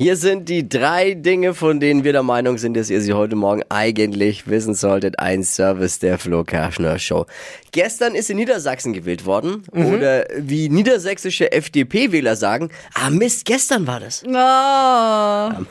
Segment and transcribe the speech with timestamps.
[0.00, 3.34] Hier sind die drei Dinge, von denen wir der Meinung sind, dass ihr sie heute
[3.34, 5.18] Morgen eigentlich wissen solltet.
[5.18, 7.26] Ein Service der Flo Kerschner Show.
[7.72, 9.64] Gestern ist in Niedersachsen gewählt worden.
[9.72, 14.22] Oder wie niedersächsische FDP-Wähler sagen, ah Mist, gestern war das.
[14.24, 15.64] Oh.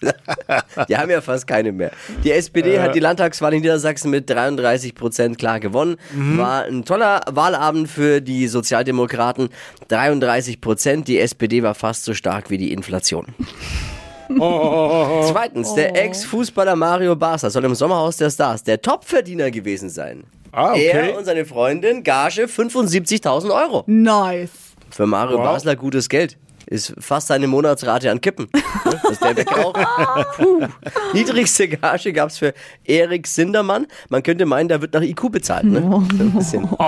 [0.88, 1.90] Die haben ja fast keine mehr.
[2.24, 5.96] Die SPD hat die Landtagswahl in Niedersachsen mit 33 Prozent klar gewonnen.
[6.12, 9.48] War ein toller Wahlabend für die Sozialdemokraten.
[9.88, 11.08] 33 Prozent.
[11.08, 13.26] Die SPD war fast so stark wie die Inflation.
[14.28, 20.24] Zweitens, der Ex-Fußballer Mario Barca soll im Sommerhaus der Stars der Topverdiener gewesen sein.
[20.52, 20.86] Ah, okay.
[20.86, 23.84] Er und seine Freundin Gage 75.000 Euro.
[23.86, 24.50] Nice.
[24.90, 25.44] Für Mario Wow.
[25.44, 26.38] Basler gutes Geld.
[26.68, 28.48] Ist fast seine Monatsrate an Kippen.
[28.52, 29.00] Ne?
[29.02, 29.76] Dass der wegraucht.
[30.36, 30.66] Puh.
[31.12, 33.86] Niedrigste Gage gab es für Erik Sindermann.
[34.08, 35.64] Man könnte meinen, da wird nach IQ bezahlt.
[35.64, 35.80] Ne?
[35.80, 36.68] So bisschen.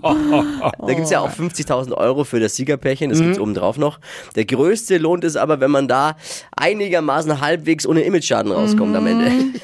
[0.00, 3.10] Da gibt es ja auch 50.000 Euro für das Siegerpärchen.
[3.10, 4.00] Das gibt es obendrauf noch.
[4.34, 6.16] Der größte lohnt es aber, wenn man da
[6.56, 9.30] einigermaßen halbwegs ohne Imageschaden rauskommt am Ende.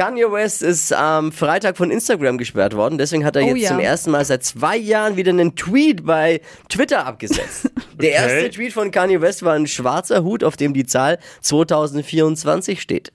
[0.00, 2.96] Kanye West ist am Freitag von Instagram gesperrt worden.
[2.96, 3.68] Deswegen hat er Oh jetzt ja.
[3.68, 7.70] zum ersten Mal seit zwei Jahren wieder einen Tweet bei Twitter abgesetzt.
[8.00, 8.48] Der erste Okay.
[8.48, 13.12] Tweet von Kanye West war ein schwarzer Hut, auf dem die Zahl 2024 steht.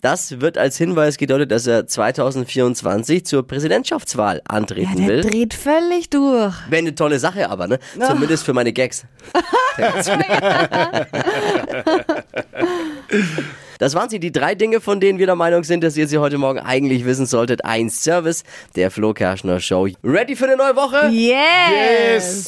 [0.00, 5.20] Das wird als Hinweis gedeutet, dass er 2024 zur Präsidentschaftswahl Ja, antreten der will.
[5.20, 6.52] dreht völlig durch.
[6.68, 7.78] Wäre eine tolle Sache aber, ne?
[8.04, 9.04] Zumindest für meine Gags.
[13.78, 16.18] Das waren sie, die drei Dinge, von denen wir der Meinung sind, dass ihr sie
[16.18, 17.64] heute Morgen eigentlich wissen solltet.
[17.64, 18.42] Ein Service
[18.76, 19.88] der Flo Kerschner Show.
[20.02, 21.08] Ready für eine neue Woche?
[21.10, 21.36] Yes.
[22.12, 22.46] Yes.